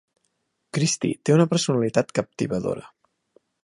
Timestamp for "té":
1.29-1.37